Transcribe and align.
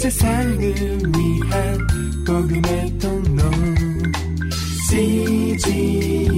세상을 0.00 0.58
위한 0.58 1.78
복음의 2.26 2.98
통로 2.98 3.42
CGM 4.88 6.32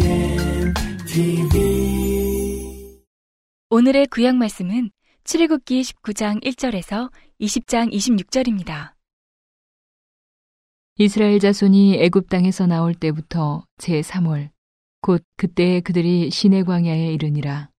TV 1.07 2.99
오늘의 3.71 4.09
구약 4.09 4.35
말씀은 4.35 4.91
출애굽기 5.23 5.81
19장 5.83 6.43
1절에서 6.43 7.13
20장 7.41 7.93
26절입니다. 7.93 8.95
이스라엘 10.99 11.39
자손이 11.39 12.03
애굽 12.03 12.29
땅에서 12.31 12.67
나올 12.67 12.97
때부터 12.97 13.65
제 13.79 14.01
3월 14.01 14.51
곧 15.03 15.23
그때에 15.37 15.83
그들이 15.83 16.33
시내 16.33 16.65
광야에 16.65 17.13
이르니라. 17.13 17.71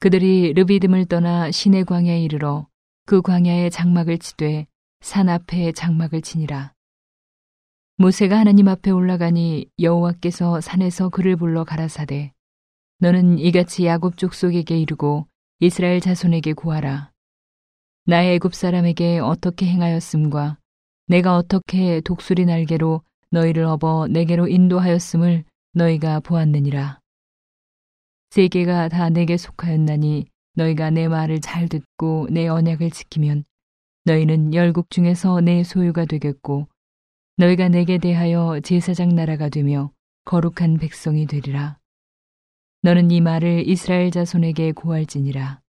그들이 0.00 0.54
르비듬을 0.54 1.04
떠나 1.04 1.50
시내 1.50 1.84
광야에 1.84 2.22
이르러 2.22 2.66
그 3.06 3.20
광야에 3.20 3.68
장막을 3.68 4.18
치되 4.18 4.66
산 5.00 5.28
앞에 5.28 5.72
장막을 5.72 6.22
치니라. 6.22 6.72
모세가 7.98 8.38
하나님 8.38 8.66
앞에 8.66 8.90
올라가니 8.90 9.66
여호와께서 9.78 10.62
산에서 10.62 11.10
그를 11.10 11.36
불러 11.36 11.64
가라사대 11.64 12.32
너는 13.00 13.38
이같이 13.38 13.84
야곱 13.84 14.16
족속에게 14.16 14.78
이르고 14.78 15.26
이스라엘 15.60 16.00
자손에게 16.00 16.54
구하라. 16.54 17.12
나의 18.06 18.36
애굽 18.36 18.54
사람에게 18.54 19.18
어떻게 19.18 19.66
행하였음과 19.66 20.58
내가 21.06 21.36
어떻게 21.36 22.00
독수리 22.00 22.46
날개로 22.46 23.02
너희를 23.30 23.64
업어 23.64 24.06
내게로 24.08 24.48
인도하였음을 24.48 25.44
너희가 25.74 26.20
보았느니라. 26.20 27.00
세계가 28.30 28.88
다 28.88 29.10
내게 29.10 29.36
속하였나니 29.36 30.26
너희가 30.54 30.90
내 30.90 31.08
말을 31.08 31.40
잘 31.40 31.68
듣고 31.68 32.28
내 32.30 32.48
언약을 32.48 32.90
지키면 32.90 33.44
너희는 34.04 34.54
열국 34.54 34.90
중에서 34.90 35.40
내 35.40 35.64
소유가 35.64 36.04
되겠고 36.04 36.68
너희가 37.36 37.68
내게 37.68 37.98
대하여 37.98 38.60
제사장 38.62 39.08
나라가 39.14 39.48
되며 39.48 39.90
거룩한 40.24 40.78
백성이 40.78 41.26
되리라. 41.26 41.78
너는 42.82 43.10
이 43.10 43.20
말을 43.20 43.68
이스라엘 43.68 44.10
자손에게 44.10 44.72
고할지니라. 44.72 45.60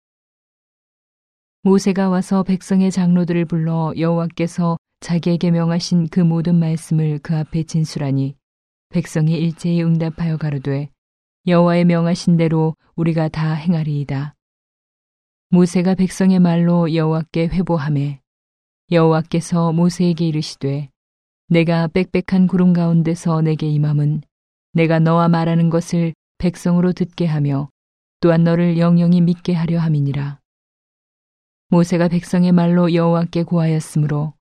모세가 1.63 2.11
와서 2.11 2.43
백성의 2.43 2.91
장로들을 2.91 3.47
불러 3.47 3.95
여호와께서 3.97 4.77
자기에게 5.01 5.51
명하신 5.51 6.09
그 6.09 6.21
모든 6.21 6.57
말씀을 6.57 7.21
그 7.23 7.37
앞에 7.37 7.63
진술하니 7.63 8.37
백성이 8.91 9.39
일제히 9.39 9.83
응답하여 9.83 10.37
가로되 10.37 10.91
여호와의 11.47 11.85
명하신 11.87 12.37
대로 12.37 12.75
우리가 12.97 13.29
다 13.29 13.55
행하리이다. 13.55 14.34
모세가 15.55 15.95
백성의 15.95 16.41
말로 16.41 16.93
여호와께 16.93 17.47
회보하매 17.47 18.19
여호와께서 18.91 19.73
모세에게 19.73 20.27
이르시되 20.27 20.91
내가 21.47 21.87
빽빽한 21.87 22.49
구름 22.49 22.73
가운데서 22.73 23.41
내게 23.41 23.69
임함은 23.69 24.23
내가 24.73 24.99
너와 24.99 25.29
말하는 25.29 25.71
것을 25.71 26.13
백성으로 26.39 26.93
듣게 26.93 27.27
하며 27.27 27.69
또한 28.19 28.43
너를 28.43 28.79
영영히 28.79 29.21
믿게 29.21 29.53
하려 29.53 29.79
함이니라. 29.79 30.41
모세가 31.69 32.09
백성의 32.09 32.51
말로 32.51 32.93
여호와께 32.93 33.45
고하였으므로 33.45 34.35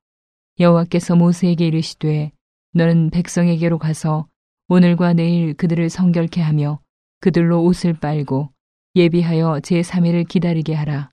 여호와께서 0.60 1.16
모세에게 1.16 1.68
이르시되 1.68 2.32
너는 2.74 3.12
백성에게로 3.12 3.78
가서 3.78 4.26
오늘과 4.68 5.14
내일 5.14 5.54
그들을 5.54 5.92
성결케 5.92 6.42
하며 6.42 6.80
그들로 7.20 7.64
옷을 7.64 7.94
빨고 7.94 8.50
예비하여 8.96 9.60
제3일을 9.64 10.28
기다리게 10.28 10.76
하라. 10.76 11.10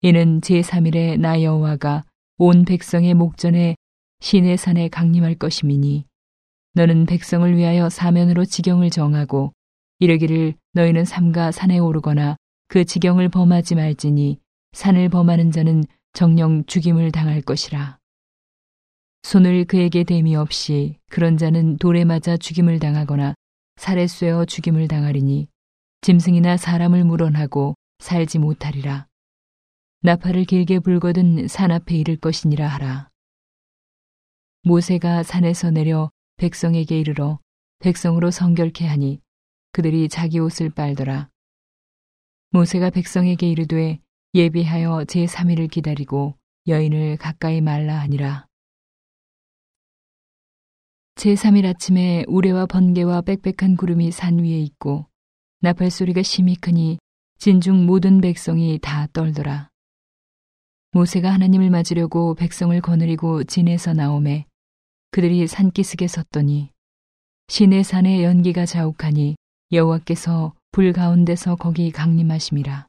이는 0.00 0.40
제3일에 0.40 1.18
나 1.18 1.42
여호와가 1.42 2.04
온 2.38 2.64
백성의 2.64 3.12
목전에 3.12 3.76
시내 4.20 4.56
산에 4.56 4.88
강림할 4.88 5.34
것임이니 5.34 6.06
너는 6.72 7.04
백성을 7.04 7.54
위하여 7.54 7.90
사면으로 7.90 8.46
지경을 8.46 8.88
정하고 8.88 9.52
이르기를 9.98 10.54
너희는 10.72 11.04
삼가 11.04 11.52
산에 11.52 11.78
오르거나 11.78 12.36
그 12.68 12.86
지경을 12.86 13.28
범하지 13.28 13.74
말지니 13.74 14.40
산을 14.72 15.10
범하는 15.10 15.50
자는 15.50 15.84
정령 16.14 16.64
죽임을 16.64 17.12
당할 17.12 17.42
것이라. 17.42 17.98
손을 19.22 19.66
그에게 19.66 20.02
댐이 20.02 20.34
없이 20.34 20.96
그런 21.10 21.36
자는 21.36 21.76
돌에 21.76 22.04
맞아 22.06 22.38
죽임을 22.38 22.78
당하거나 22.78 23.34
살에 23.76 24.06
쇠어 24.06 24.46
죽임을 24.46 24.88
당하리니 24.88 25.48
짐승이나 26.06 26.56
사람을 26.56 27.02
물어하고 27.02 27.74
살지 27.98 28.38
못하리라. 28.38 29.08
나팔을 30.02 30.44
길게 30.44 30.78
불거든 30.78 31.48
산 31.48 31.72
앞에 31.72 31.96
이를 31.96 32.14
것이니라 32.14 32.64
하라. 32.64 33.10
모세가 34.62 35.24
산에서 35.24 35.72
내려 35.72 36.12
백성에게 36.36 37.00
이르러 37.00 37.40
백성으로 37.80 38.30
성결케 38.30 38.86
하니 38.86 39.20
그들이 39.72 40.08
자기 40.08 40.38
옷을 40.38 40.70
빨더라. 40.70 41.28
모세가 42.50 42.90
백성에게 42.90 43.50
이르되 43.50 43.98
예비하여 44.32 45.06
제3일을 45.08 45.68
기다리고 45.68 46.38
여인을 46.68 47.16
가까이 47.16 47.60
말라 47.60 47.98
하니라. 47.98 48.46
제3일 51.16 51.66
아침에 51.66 52.24
우레와 52.28 52.66
번개와 52.66 53.22
빽빽한 53.22 53.76
구름이 53.76 54.12
산 54.12 54.38
위에 54.38 54.60
있고 54.60 55.08
나팔 55.60 55.90
소리가 55.90 56.22
심히 56.22 56.54
크니 56.54 56.98
진중 57.38 57.86
모든 57.86 58.20
백성이 58.20 58.78
다 58.78 59.06
떨더라. 59.12 59.70
모세가 60.92 61.32
하나님을 61.32 61.70
맞으려고 61.70 62.34
백성을 62.34 62.78
거느리고 62.80 63.44
진에서 63.44 63.94
나오매 63.94 64.44
그들이 65.10 65.46
산기슭에 65.46 66.08
섰더니 66.08 66.70
시내 67.48 67.82
산에 67.82 68.22
연기가 68.22 68.66
자욱하니 68.66 69.36
여호와께서 69.72 70.54
불 70.72 70.92
가운데서 70.92 71.56
거기 71.56 71.90
강림하심이라. 71.90 72.86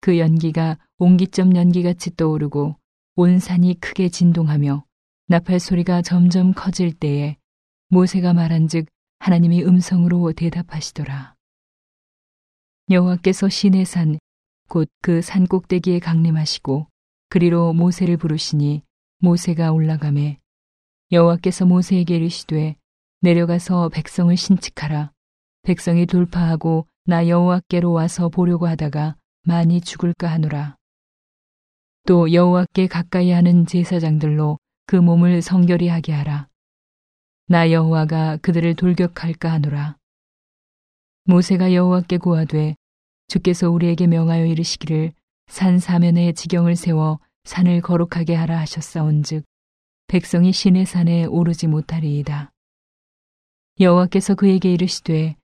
그 0.00 0.18
연기가 0.18 0.78
옹기점 0.98 1.56
연기같이 1.56 2.14
떠오르고 2.14 2.76
온 3.16 3.38
산이 3.38 3.80
크게 3.80 4.10
진동하며 4.10 4.84
나팔 5.28 5.60
소리가 5.60 6.02
점점 6.02 6.52
커질 6.52 6.92
때에 6.92 7.38
모세가 7.88 8.34
말한즉 8.34 8.86
하나님이 9.18 9.64
음성으로 9.64 10.32
대답하시더라. 10.32 11.33
여호와께서 12.90 13.48
시내 13.48 13.84
산 13.84 14.18
곧 14.68 14.90
그 15.00 15.22
산 15.22 15.46
꼭대기에 15.46 16.00
강림하시고 16.00 16.86
그리로 17.30 17.72
모세를 17.72 18.16
부르시니 18.18 18.82
모세가 19.20 19.72
올라가매 19.72 20.38
여호와께서 21.12 21.64
모세에게 21.64 22.16
이르시되 22.16 22.76
내려가서 23.20 23.88
백성을 23.88 24.36
신칙하라 24.36 25.12
백성이 25.62 26.04
돌파하고 26.06 26.86
나 27.06 27.26
여호와께로 27.28 27.92
와서 27.92 28.28
보려고 28.28 28.66
하다가 28.66 29.16
많이 29.44 29.80
죽을까 29.80 30.30
하노라 30.30 30.76
또 32.06 32.32
여호와께 32.32 32.86
가까이 32.88 33.30
하는 33.30 33.64
제사장들로 33.64 34.58
그 34.86 34.96
몸을 34.96 35.40
성결히 35.40 35.88
하게 35.88 36.12
하라. 36.12 36.48
나 37.46 37.70
여호와가 37.70 38.36
그들을 38.42 38.74
돌격할까 38.74 39.50
하노라. 39.50 39.96
모세가 41.26 41.72
여호와께 41.72 42.18
고하되 42.18 42.76
주께서 43.28 43.70
우리에게 43.70 44.06
명하여 44.06 44.44
이르시기를 44.44 45.12
산 45.46 45.78
사면에 45.78 46.32
지경을 46.32 46.76
세워 46.76 47.18
산을 47.44 47.80
거룩하게 47.80 48.34
하라 48.34 48.58
하셨사온즉 48.60 49.44
백성이 50.06 50.52
신의 50.52 50.84
산에 50.84 51.24
오르지 51.24 51.66
못하리이다. 51.66 52.52
여호와께서 53.80 54.34
그에게 54.34 54.72
이르시되 54.72 55.36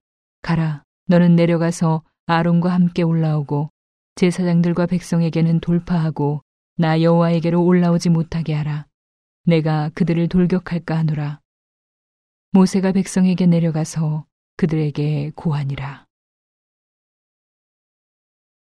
가라 0.43 0.85
너는 1.07 1.35
내려가서 1.35 2.03
아론과 2.27 2.71
함께 2.71 3.03
올라오고 3.03 3.71
제사장들과 4.17 4.85
백성에게는 4.85 5.61
돌파하고 5.61 6.43
나 6.77 7.00
여호와에게로 7.00 7.65
올라오지 7.65 8.11
못하게 8.11 8.53
하라. 8.53 8.87
내가 9.47 9.88
그들을 9.94 10.29
돌격할까 10.29 10.99
하노라. 10.99 11.41
모세가 12.53 12.93
백성에게 12.93 13.47
내려가서 13.47 14.26
그들에게 14.61 15.33
고하니라. 15.37 16.05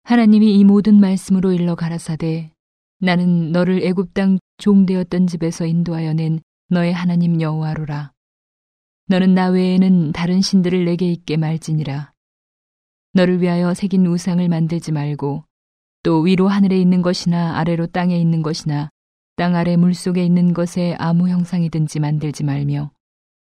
하나님이 0.03 0.59
이 0.59 0.65
모든 0.65 0.99
말씀으로 0.99 1.53
일러 1.53 1.77
가라사대 1.77 2.51
나는 2.99 3.53
너를 3.53 3.81
애굽 3.81 4.13
땅 4.13 4.41
종되었던 4.59 5.29
집에서 5.29 5.67
인도하여 5.67 6.15
낸 6.15 6.41
너의 6.69 6.93
하나님 6.93 7.41
여호와로라. 7.41 8.11
너는 9.07 9.35
나 9.35 9.51
외에는 9.51 10.11
다른 10.11 10.41
신들을 10.41 10.85
내게 10.85 11.13
있게 11.13 11.37
말지니라. 11.37 12.13
너를 13.13 13.41
위하여 13.41 13.73
새긴 13.73 14.05
우상을 14.05 14.49
만들지 14.49 14.91
말고 14.91 15.45
또 16.03 16.21
위로 16.23 16.49
하늘에 16.49 16.77
있는 16.77 17.03
것이나 17.03 17.57
아래로 17.59 17.87
땅에 17.87 18.19
있는 18.19 18.43
것이나 18.43 18.91
땅 19.37 19.55
아래 19.55 19.77
물속에 19.77 20.25
있는 20.25 20.55
것에 20.55 20.97
아무 20.99 21.29
형상이든지 21.29 22.01
만들지 22.01 22.43
말며 22.43 22.91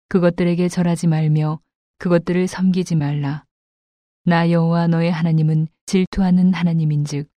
그것들에게 0.10 0.68
절하지 0.68 1.08
말며 1.08 1.62
그것들을 1.98 2.48
섬기지 2.48 2.96
말라. 2.96 3.44
나 4.24 4.50
여호와 4.50 4.88
너의 4.88 5.12
하나님은 5.12 5.68
질투하는 5.86 6.54
하나님인즉 6.54 7.30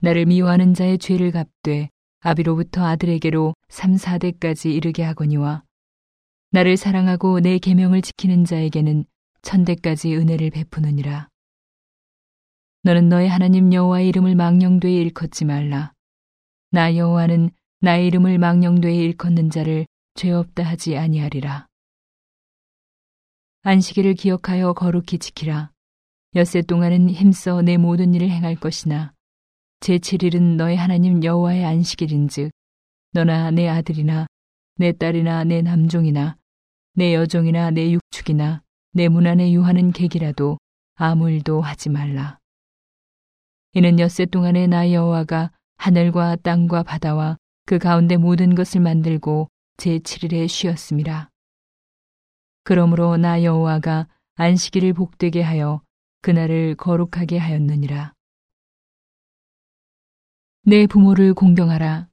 나를 0.00 0.26
미워하는 0.26 0.74
자의 0.74 0.98
죄를 0.98 1.30
갚되 1.30 1.90
아비로부터 2.20 2.84
아들에게로 2.84 3.54
3, 3.68 3.94
4대까지 3.94 4.74
이르게 4.74 5.02
하거니와 5.04 5.62
나를 6.50 6.76
사랑하고 6.76 7.40
내 7.40 7.58
계명을 7.58 8.02
지키는 8.02 8.44
자에게는 8.44 9.04
천대까지 9.42 10.16
은혜를 10.16 10.50
베푸느니라. 10.50 11.28
너는 12.82 13.08
너의 13.08 13.28
하나님 13.28 13.72
여호와의 13.72 14.08
이름을 14.08 14.34
망령되이 14.34 14.96
일컫지 14.96 15.44
말라. 15.44 15.92
나 16.70 16.96
여호와는 16.96 17.50
나의 17.80 18.06
이름을 18.08 18.38
망령되이 18.38 18.98
일컫는 18.98 19.50
자를 19.50 19.86
죄 20.14 20.30
없다 20.32 20.64
하지 20.64 20.96
아니하리라. 20.96 21.67
안식일을 23.68 24.14
기억하여 24.14 24.72
거룩히 24.72 25.18
지키라. 25.18 25.70
엿새 26.36 26.62
동안은 26.62 27.10
힘써 27.10 27.60
내 27.60 27.76
모든 27.76 28.14
일을 28.14 28.30
행할 28.30 28.56
것이나 28.56 29.12
제7일은 29.80 30.56
너의 30.56 30.74
하나님 30.74 31.22
여호와의 31.22 31.66
안식일인즉 31.66 32.50
너나 33.12 33.50
내 33.50 33.68
아들이나 33.68 34.26
내 34.76 34.92
딸이나 34.92 35.44
내 35.44 35.60
남종이나 35.60 36.38
내 36.94 37.14
여종이나 37.14 37.70
내 37.70 37.92
육축이나 37.92 38.62
내 38.94 39.10
문 39.10 39.26
안에 39.26 39.52
유하는 39.52 39.92
객이라도 39.92 40.56
아무 40.94 41.30
일도 41.30 41.60
하지 41.60 41.90
말라. 41.90 42.38
이는 43.74 44.00
엿새 44.00 44.24
동안에 44.24 44.66
나 44.66 44.90
여호와가 44.90 45.52
하늘과 45.76 46.36
땅과 46.36 46.84
바다와 46.84 47.36
그 47.66 47.78
가운데 47.78 48.16
모든 48.16 48.54
것을 48.54 48.80
만들고 48.80 49.50
제7일에 49.76 50.48
쉬었습니다. 50.48 51.28
그러므로 52.68 53.16
나 53.16 53.42
여호와가 53.44 54.08
안식일을 54.34 54.92
복되게 54.92 55.40
하여 55.40 55.80
그날을 56.20 56.74
거룩하게 56.74 57.38
하였느니라. 57.38 58.12
내 60.64 60.86
부모를 60.86 61.32
공경하라. 61.32 62.10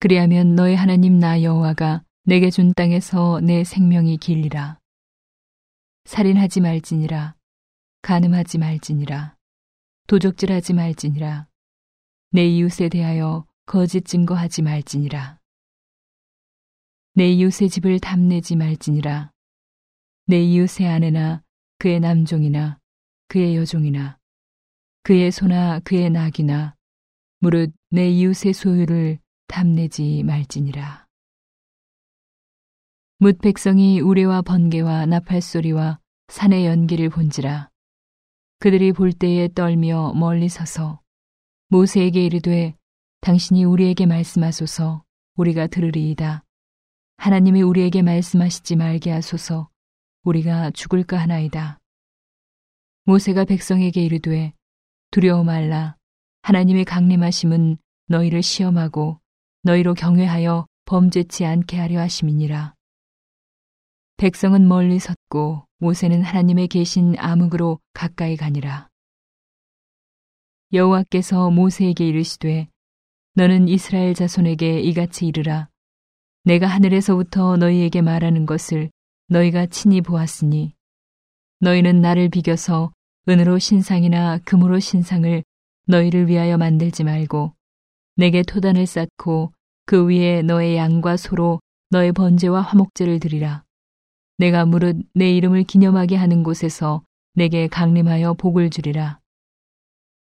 그리하면 0.00 0.54
너의 0.54 0.76
하나님 0.76 1.18
나 1.18 1.42
여호와가 1.42 2.04
내게 2.24 2.48
준 2.48 2.72
땅에서 2.72 3.40
내 3.42 3.64
생명이 3.64 4.16
길리라. 4.16 4.80
살인하지 6.06 6.62
말지니라. 6.62 7.36
간음하지 8.00 8.56
말지니라. 8.56 9.36
도적질하지 10.06 10.72
말지니라. 10.72 11.48
내 12.30 12.46
이웃에 12.46 12.88
대하여 12.88 13.46
거짓 13.66 14.06
증거하지 14.06 14.62
말지니라. 14.62 15.38
내 17.12 17.28
이웃의 17.30 17.68
집을 17.68 18.00
탐내지 18.00 18.56
말지니라. 18.56 19.31
내 20.26 20.40
이웃의 20.40 20.86
아내나 20.86 21.42
그의 21.78 21.98
남종이나 21.98 22.78
그의 23.28 23.56
여종이나 23.56 24.18
그의 25.02 25.32
소나 25.32 25.80
그의 25.80 26.10
낙이나 26.10 26.76
무릇 27.40 27.72
내 27.90 28.08
이웃의 28.08 28.52
소유를 28.52 29.18
탐내지 29.48 30.22
말지니라. 30.22 31.06
뭇 33.18 33.38
백성이 33.38 34.00
우레와 34.00 34.42
번개와 34.42 35.06
나팔 35.06 35.40
소리와 35.40 35.98
산의 36.28 36.66
연기를 36.66 37.08
본지라. 37.08 37.68
그들이 38.60 38.92
볼 38.92 39.12
때에 39.12 39.48
떨며 39.48 40.12
멀리 40.14 40.48
서서 40.48 41.00
모세에게 41.68 42.24
이르되 42.24 42.76
당신이 43.22 43.64
우리에게 43.64 44.06
말씀하소서 44.06 45.02
우리가 45.34 45.66
들으리이다. 45.66 46.44
하나님이 47.16 47.62
우리에게 47.62 48.02
말씀하시지 48.02 48.76
말게 48.76 49.10
하소서 49.10 49.71
우리가 50.24 50.70
죽을까 50.70 51.18
하나이다. 51.18 51.80
모세가 53.04 53.44
백성에게 53.44 54.02
이르되 54.02 54.52
두려워 55.10 55.42
말라 55.42 55.96
하나님의 56.42 56.84
강림하심은 56.84 57.76
너희를 58.06 58.42
시험하고 58.42 59.20
너희로 59.62 59.94
경외하여 59.94 60.66
범죄치 60.84 61.44
않게 61.44 61.76
하려 61.76 62.00
하심이니라. 62.00 62.74
백성은 64.16 64.68
멀리 64.68 65.00
섰고 65.00 65.66
모세는 65.78 66.22
하나님의 66.22 66.68
계신 66.68 67.16
암흑으로 67.18 67.80
가까이 67.92 68.36
가니라. 68.36 68.88
여호와께서 70.72 71.50
모세에게 71.50 72.06
이르시되 72.06 72.68
너는 73.34 73.66
이스라엘 73.66 74.14
자손에게 74.14 74.80
이같이 74.80 75.26
이르라. 75.26 75.68
내가 76.44 76.68
하늘에서부터 76.68 77.56
너희에게 77.56 78.02
말하는 78.02 78.46
것을 78.46 78.90
너희가 79.28 79.66
친히 79.66 80.00
보았으니 80.00 80.74
너희는 81.60 82.00
나를 82.00 82.28
비겨서 82.28 82.92
은으로 83.28 83.58
신상이나 83.58 84.38
금으로 84.44 84.78
신상을 84.80 85.42
너희를 85.86 86.28
위하여 86.28 86.58
만들지 86.58 87.04
말고 87.04 87.54
내게 88.16 88.42
토단을 88.42 88.86
쌓고 88.86 89.52
그 89.86 90.06
위에 90.06 90.42
너의 90.42 90.76
양과 90.76 91.16
소로 91.16 91.60
너의 91.90 92.12
번제와 92.12 92.62
화목제를 92.62 93.20
드리라. 93.20 93.64
내가 94.38 94.64
무릇 94.64 94.96
내 95.14 95.30
이름을 95.36 95.64
기념하게 95.64 96.16
하는 96.16 96.42
곳에서 96.42 97.02
내게 97.34 97.68
강림하여 97.68 98.34
복을 98.34 98.70
주리라. 98.70 99.20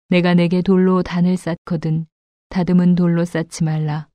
내가 0.10 0.34
내게 0.34 0.62
돌로 0.62 1.04
단을 1.04 1.38
쌓거든 1.38 2.08
다듬은 2.50 2.96
돌로 2.96 3.24
쌓지 3.26 3.64
말라. 3.64 4.10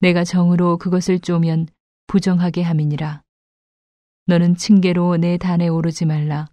내가 0.00 0.24
정으로 0.24 0.76
그것을 0.76 1.18
쪼면 1.18 1.68
부정하게 2.06 2.62
함이니라. 2.62 3.22
너는 4.26 4.54
층계로 4.54 5.16
내 5.16 5.36
단에 5.36 5.66
오르지 5.66 6.04
말라. 6.06 6.46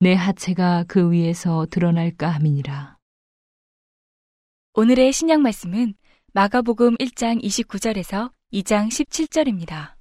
내 0.00 0.12
하체가 0.12 0.84
그 0.86 1.10
위에서 1.10 1.66
드러날까 1.70 2.28
함이니라. 2.28 2.98
오늘의 4.74 5.10
신약 5.12 5.40
말씀은 5.40 5.94
마가복음 6.34 6.96
1장 6.98 7.42
29절에서 7.42 8.30
2장 8.52 8.88
17절입니다. 8.88 9.94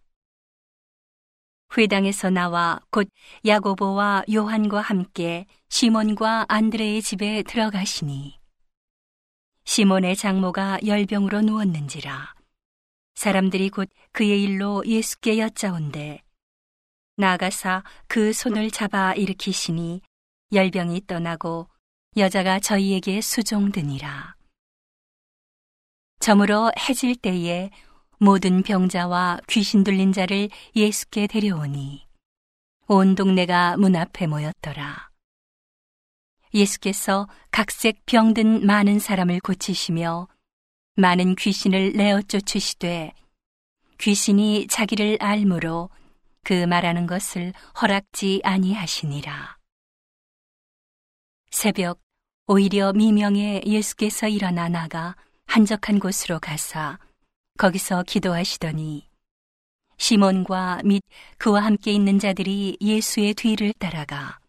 회당에서 1.78 2.30
나와 2.30 2.82
곧 2.92 3.10
야고보와 3.46 4.24
요한과 4.30 4.82
함께 4.82 5.46
시몬과 5.70 6.48
안드레의 6.50 7.02
집에 7.02 7.44
들어가시니 7.44 8.40
시몬의 9.64 10.16
장모가 10.16 10.80
열병으로 10.86 11.42
누웠는지라 11.42 12.34
사람들이 13.14 13.70
곧 13.70 13.88
그의 14.12 14.44
일로 14.44 14.84
예수께 14.86 15.38
여짜온대 15.38 16.24
나가사 17.20 17.84
그 18.08 18.32
손을 18.32 18.72
잡아 18.72 19.14
일으키시니 19.14 20.02
열병이 20.54 21.06
떠나고 21.06 21.68
여자가 22.16 22.62
저희에게 22.62 23.20
수종드니라 23.20 24.36
저물어 26.22 26.72
해질 26.80 27.18
때에 27.18 27.72
모든 28.20 28.64
병자와 28.64 29.42
귀신 29.50 29.84
들린 29.84 30.14
자를 30.14 30.48
예수께 30.78 31.28
데려오니 31.28 32.08
온 32.88 33.16
동네가 33.16 33.76
문 33.76 33.98
앞에 33.98 34.26
모였더라. 34.26 35.10
예수께서 36.54 37.28
각색 37.52 38.06
병든 38.06 38.66
많은 38.66 39.00
사람을 39.00 39.42
고치시며 39.42 40.30
많은 40.96 41.36
귀신을 41.36 41.94
내어 41.94 42.22
쫓으시되 42.22 43.12
귀신이 44.00 44.68
자기를 44.68 45.18
알므로 45.20 45.90
그 46.50 46.66
말하는 46.66 47.06
것을 47.06 47.54
허락지 47.80 48.42
아니하시니라. 48.44 49.60
새벽 51.52 52.02
오히려 52.48 52.92
미명에 52.92 53.62
예수께서 53.68 54.28
일어나 54.28 54.68
나가 54.68 55.16
한적한 55.46 56.00
곳으로 56.00 56.40
가사 56.40 56.98
거기서 57.60 58.02
기도하시더니 58.02 59.08
시몬과 60.00 60.82
및 60.86 61.04
그와 61.38 61.64
함께 61.64 61.92
있는 61.92 62.18
자들이 62.18 62.78
예수의 62.82 63.36
뒤를 63.36 63.72
따라가 63.78 64.40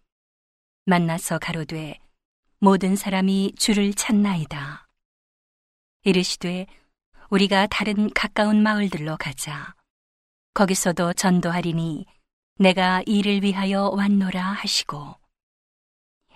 만나서 0.86 1.38
가로되 1.38 1.98
모든 2.60 2.96
사람이 2.96 3.56
주를 3.58 3.92
찾나이다. 3.92 4.88
이르시되 6.04 6.64
우리가 7.28 7.66
다른 7.66 8.08
가까운 8.14 8.62
마을들로 8.62 9.18
가자. 9.18 9.74
거기서도 10.54 11.12
전도하리니 11.12 12.06
내가 12.58 13.02
이를 13.06 13.42
위하여 13.42 13.88
왔노라 13.88 14.42
하시고 14.42 15.16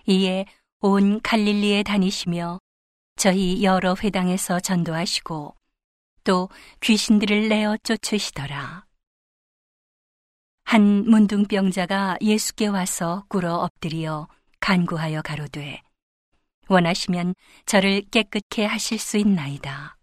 이에 0.07 0.47
온 0.81 1.21
갈릴리에 1.21 1.83
다니시며 1.83 2.59
저희 3.17 3.63
여러 3.63 3.95
회당에서 3.95 4.61
전도하시고 4.61 5.55
또 6.25 6.49
귀신들을 6.81 7.49
내어 7.49 7.77
쫓으시더라. 7.83 8.87
한 10.65 11.05
문둥병자가 11.05 12.19
예수께 12.21 12.67
와서 12.67 13.25
꿇어 13.29 13.57
엎드려 13.57 14.29
간구하여 14.61 15.23
가로되 15.23 15.83
원하시면 16.69 17.35
저를 17.67 18.03
깨끗게 18.11 18.65
하실 18.65 18.99
수 18.99 19.19
있나이다. 19.19 19.99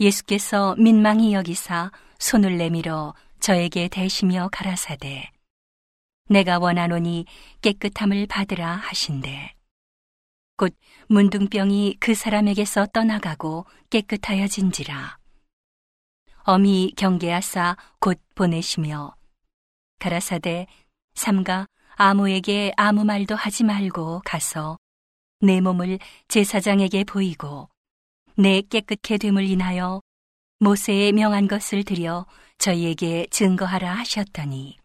예수께서 0.00 0.74
민망히 0.76 1.34
여기사 1.34 1.90
손을 2.22 2.56
내밀어 2.56 3.14
저에게 3.40 3.88
대시며 3.88 4.48
가라사대 4.52 5.28
내가 6.28 6.60
원하노니 6.60 7.26
깨끗함을 7.62 8.28
받으라 8.28 8.76
하신대 8.76 9.52
곧 10.56 10.72
문둥병이 11.08 11.96
그 11.98 12.14
사람에게서 12.14 12.86
떠나가고 12.92 13.66
깨끗하여진지라. 13.90 15.18
어미 16.44 16.94
경계하사 16.96 17.76
곧 17.98 18.20
보내시며 18.36 19.16
가라사대 19.98 20.68
삼가 21.14 21.66
아무에게 21.96 22.72
아무 22.76 23.04
말도 23.04 23.34
하지 23.34 23.64
말고 23.64 24.22
가서 24.24 24.78
내 25.40 25.60
몸을 25.60 25.98
제사장에게 26.28 27.02
보이고 27.02 27.68
내 28.36 28.62
깨끗게 28.62 29.18
됨을 29.18 29.44
인하여 29.44 30.00
모세의 30.62 31.10
명한 31.10 31.48
것을 31.48 31.82
드려 31.82 32.24
저희에게 32.58 33.26
증거하라 33.32 33.94
하셨더니 33.94 34.78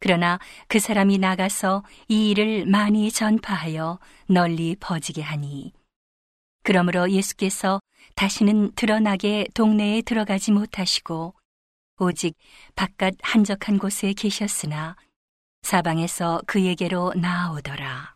그러나 0.00 0.38
그 0.68 0.78
사람이 0.78 1.16
나가서 1.16 1.82
이 2.08 2.28
일을 2.28 2.66
많이 2.66 3.10
전파하여 3.10 3.98
널리 4.26 4.76
퍼지게 4.78 5.22
하니 5.22 5.72
그러므로 6.62 7.10
예수께서 7.10 7.80
다시는 8.16 8.72
드러나게 8.72 9.46
동네에 9.54 10.02
들어가지 10.02 10.52
못하시고 10.52 11.34
오직 11.98 12.36
바깥 12.74 13.14
한적한 13.22 13.78
곳에 13.78 14.12
계셨으나 14.12 14.94
사방에서 15.62 16.42
그에게로 16.46 17.14
나아오더라. 17.16 18.14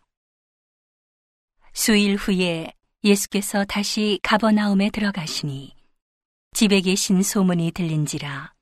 수일 1.73 2.15
후에 2.15 2.71
예수께서 3.03 3.65
다시 3.65 4.19
가버나움에 4.21 4.91
들어가시니 4.91 5.75
집에 6.55 6.79
계신 6.79 7.21
소문이 7.21 7.71
들린지라. 7.71 8.53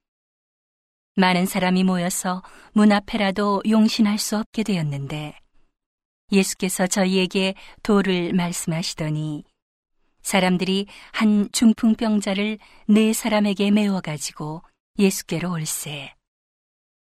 많은 1.15 1.45
사람이 1.45 1.83
모여서 1.83 2.41
문 2.73 2.91
앞에라도 2.91 3.61
용신할 3.69 4.17
수 4.17 4.35
없게 4.35 4.63
되었는데 4.63 5.37
예수께서 6.31 6.87
저희에게 6.87 7.53
도를 7.83 8.33
말씀하시더니 8.33 9.43
사람들이 10.23 10.87
한 11.11 11.47
중풍병자를 11.51 12.57
네 12.87 13.13
사람에게 13.13 13.69
메워 13.69 14.01
가지고 14.01 14.63
예수께로 14.97 15.51
올세. 15.51 16.15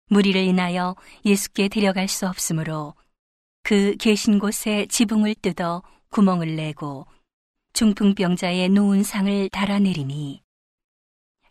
무리를 0.09 0.41
인하여 0.41 0.95
예수께 1.25 1.67
데려갈 1.67 2.07
수 2.07 2.29
없으므로 2.29 2.95
그 3.65 3.97
계신 3.97 4.39
곳에 4.39 4.87
지붕을 4.89 5.35
뜯어 5.43 5.83
구멍을 6.11 6.55
내고 6.55 7.09
중풍병자의 7.73 8.69
놓은 8.69 9.03
상을 9.03 9.49
달아내리니 9.49 10.46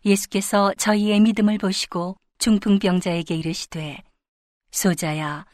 예수께서 0.06 0.72
저희의 0.78 1.20
믿음을 1.20 1.58
보시고 1.58 2.16
중풍병자에게 2.38 3.34
이르시되 3.34 4.02
소자야 4.70 5.44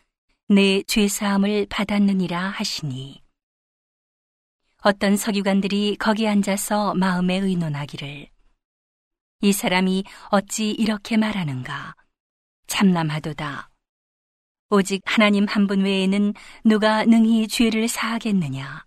내 0.49 0.83
죄사함을 0.83 1.67
받았느니라 1.71 2.51
하시니. 2.51 3.23
어떤 4.83 5.17
서기관들이 5.17 5.97
거기 5.99 6.29
앉아서 6.29 6.95
마음에 6.95 7.37
의논하기를 7.37 8.29
이 9.41 9.53
사람이 9.53 10.05
어찌 10.31 10.71
이렇게 10.71 11.17
말하는가? 11.17 11.95
참남하도다. 12.67 13.71
오직 14.71 15.03
하나님 15.05 15.47
한 15.47 15.67
분 15.67 15.83
외에는 15.83 16.35
누가 16.65 17.05
능히 17.05 17.49
죄를 17.49 17.89
사하겠느냐? 17.89 18.85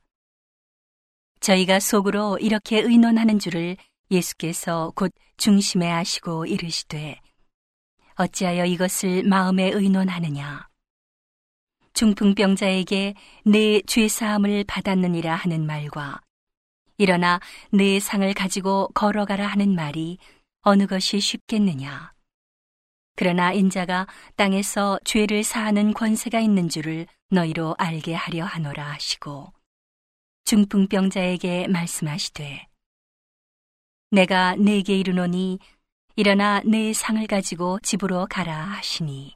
저희가 1.39 1.79
속으로 1.79 2.37
이렇게 2.39 2.79
의논하는 2.79 3.39
줄을 3.39 3.77
예수께서 4.11 4.91
곧 4.95 5.11
중심에 5.37 5.89
하시고 5.89 6.45
이르시되 6.45 7.19
어찌하여 8.15 8.65
이것을 8.65 9.23
마음에 9.23 9.69
의논하느냐? 9.69 10.69
중풍병자에게 11.93 13.15
내 13.45 13.81
죄사함을 13.81 14.65
받았느니라 14.65 15.35
하는 15.35 15.65
말과 15.65 16.21
일어나 16.97 17.39
내 17.71 17.99
상을 17.99 18.33
가지고 18.33 18.89
걸어가라 18.93 19.47
하는 19.47 19.75
말이 19.75 20.17
어느 20.61 20.87
것이 20.87 21.19
쉽겠느냐? 21.19 22.13
그러나 23.17 23.53
인자가 23.53 24.07
땅에서 24.35 24.99
죄를 25.05 25.43
사하는 25.43 25.93
권세가 25.93 26.39
있는 26.39 26.67
줄을 26.67 27.07
너희로 27.29 27.75
알게 27.77 28.13
하려 28.13 28.45
하노라 28.45 28.91
하시고 28.91 29.53
중풍병자에게 30.43 31.67
말씀하시되 31.67 32.67
내가 34.11 34.55
네게 34.55 34.97
이르노니 34.97 35.59
일어나 36.15 36.61
내 36.65 36.93
상을 36.93 37.25
가지고 37.27 37.79
집으로 37.81 38.27
가라 38.29 38.55
하시니 38.55 39.35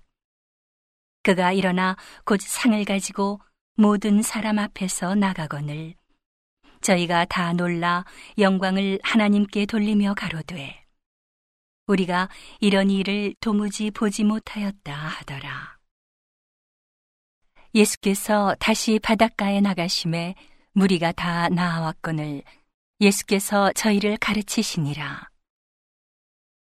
그가 1.23 1.51
일어나 1.51 1.97
곧 2.23 2.39
상을 2.41 2.83
가지고 2.85 3.41
모든 3.75 4.21
사람 4.21 4.59
앞에서 4.59 5.15
나가거늘 5.15 5.95
저희가 6.81 7.25
다 7.25 7.53
놀라 7.53 8.05
영광을 8.37 8.99
하나님께 9.03 9.65
돌리며 9.65 10.13
가로되 10.13 10.85
우리가 11.87 12.29
이런 12.59 12.89
일을 12.89 13.33
도무지 13.41 13.91
보지 13.91 14.23
못하였다 14.23 14.93
하더라. 14.93 15.79
예수께서 17.73 18.55
다시 18.59 18.99
바닷가에 18.99 19.59
나가심에 19.59 20.35
무리가 20.73 21.11
다 21.11 21.49
나아왔거늘 21.49 22.43
예수께서 23.01 23.71
저희를 23.73 24.17
가르치시니라. 24.17 25.29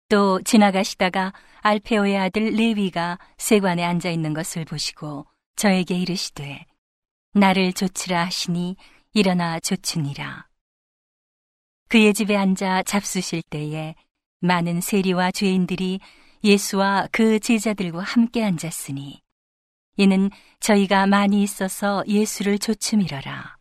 또 0.08 0.40
지나가시다가 0.42 1.32
알페오의 1.60 2.16
아들 2.16 2.52
레위가 2.52 3.18
세관에 3.36 3.84
앉아 3.84 4.10
있는 4.10 4.32
것을 4.32 4.64
보시고 4.64 5.26
저에게 5.56 5.96
이르시되 5.96 6.64
나를 7.34 7.72
조치라 7.72 8.26
하시니 8.26 8.76
일어나 9.12 9.60
조치니라. 9.60 10.46
그의 11.88 12.14
집에 12.14 12.36
앉아 12.36 12.84
잡수실 12.84 13.42
때에 13.42 13.94
많은 14.40 14.80
세리와 14.80 15.32
죄인들이 15.32 16.00
예수와 16.44 17.08
그 17.10 17.40
제자들과 17.40 18.00
함께 18.00 18.44
앉았으니 18.44 19.20
이는 19.96 20.30
저희가 20.60 21.06
많이 21.06 21.42
있어서 21.42 22.04
예수를 22.06 22.58
조춤이러라. 22.60 23.57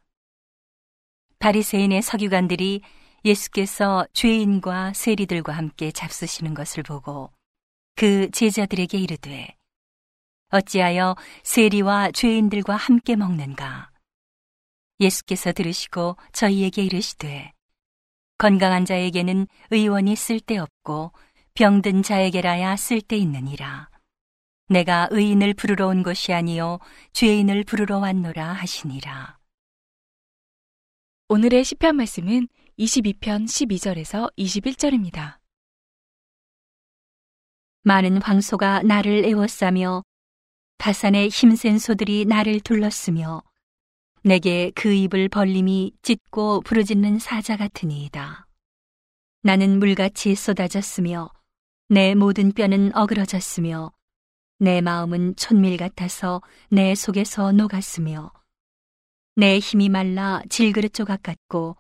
바리새인의 1.40 2.02
서기관들이 2.02 2.82
예수께서 3.24 4.08
죄인과 4.14 4.94
세리들과 4.94 5.54
함께 5.54 5.92
잡수시는 5.92 6.54
것을 6.54 6.84
보고 6.84 7.32
그 7.96 8.30
제자들에게 8.32 8.98
이르되 8.98 9.56
어찌하여 10.50 11.16
세리와 11.44 12.12
죄인들과 12.12 12.76
함께 12.76 13.16
먹는가? 13.16 13.92
예수께서 15.00 15.52
들으시고 15.52 16.16
저희에게 16.32 16.84
이르시되 16.84 17.54
건강한 18.38 18.86
자에게는 18.86 19.48
의원이 19.72 20.16
쓸데없고 20.16 21.12
병든 21.54 22.04
자에게라야 22.04 22.76
쓸데있느니라. 22.76 23.90
내가 24.70 25.08
의인을 25.12 25.54
부르러 25.54 25.88
온 25.88 26.04
것이 26.04 26.34
아니요 26.34 26.80
죄인을 27.14 27.64
부르러 27.64 28.00
왔노라 28.00 28.54
하시니라 28.54 29.37
오늘의 31.30 31.66
시편 31.66 31.98
말씀은 31.98 32.48
22편 32.80 33.20
12절에서 33.44 34.32
21절입니다. 34.38 35.40
많은 37.84 38.22
황소가 38.22 38.84
나를 38.84 39.26
애워싸며 39.26 40.04
바산의 40.78 41.28
힘센 41.28 41.80
소들이 41.80 42.24
나를 42.24 42.62
둘렀으며 42.62 43.44
내게 44.24 44.72
그 44.74 44.94
입을 44.94 45.28
벌림이 45.28 45.96
찢고 46.02 46.62
부르짖는 46.62 47.20
사자 47.20 47.58
같으니이다. 47.58 48.48
나는 49.42 49.80
물같이 49.80 50.34
쏟아졌으며 50.34 51.30
내 51.90 52.16
모든 52.16 52.54
뼈는 52.54 52.96
어그러졌으며 52.96 53.92
내 54.60 54.80
마음은 54.80 55.36
촌밀 55.36 55.76
같아서 55.76 56.42
내 56.70 56.96
속에서 56.96 57.52
녹았으며 57.52 58.32
내 59.40 59.60
힘이 59.60 59.88
말라 59.88 60.42
질그릇 60.50 60.96
조각 60.96 61.22
같고 61.22 61.78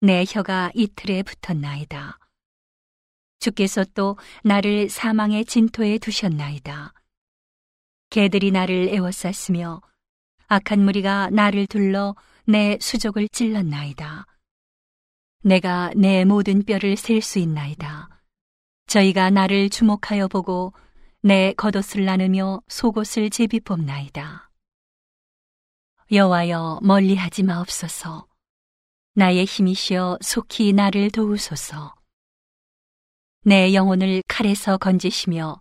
내 0.00 0.24
혀가 0.28 0.72
이틀에 0.74 1.22
붙었나이다. 1.22 2.18
주께서 3.38 3.84
또 3.94 4.16
나를 4.42 4.88
사망의 4.88 5.44
진토에 5.44 5.98
두셨나이다. 5.98 6.92
개들이 8.10 8.50
나를 8.50 8.88
애워쌌으며 8.88 9.80
악한 10.48 10.84
무리가 10.84 11.30
나를 11.30 11.68
둘러 11.68 12.16
내 12.46 12.76
수족을 12.80 13.28
찔렀나이다. 13.28 14.26
내가 15.44 15.92
내 15.94 16.24
모든 16.24 16.64
뼈를 16.64 16.96
셀 16.96 17.22
수 17.22 17.38
있나이다. 17.38 18.08
저희가 18.88 19.30
나를 19.30 19.70
주목하여 19.70 20.26
보고 20.26 20.72
내 21.20 21.52
겉옷을 21.52 22.04
나누며 22.04 22.62
속옷을 22.66 23.30
제비 23.30 23.60
뽑나이다. 23.60 24.47
여와여 26.10 26.80
멀리하지 26.82 27.42
마옵소서. 27.42 28.26
나의 29.14 29.44
힘이시여 29.44 30.18
속히 30.22 30.72
나를 30.72 31.10
도우소서. 31.10 31.94
내 33.42 33.74
영혼을 33.74 34.22
칼에서 34.26 34.78
건지시며 34.78 35.60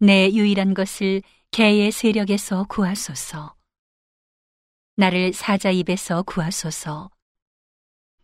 내 0.00 0.30
유일한 0.32 0.74
것을 0.74 1.22
개의 1.52 1.92
세력에서 1.92 2.64
구하소서. 2.64 3.54
나를 4.96 5.32
사자 5.32 5.70
입에서 5.70 6.22
구하소서. 6.22 7.10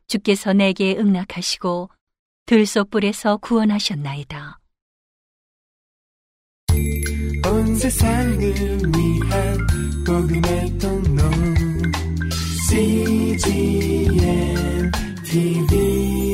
주께서 0.08 0.52
내게 0.52 0.96
응낙하시고 0.96 1.90
들소불에서 2.46 3.36
구원하셨나이다. 3.38 4.58
온 7.46 7.76
세상을 7.76 8.40
위한 8.96 9.66
복음의 10.04 10.78
통 10.78 10.95
CGN 13.38 14.92
TV. 15.24 16.25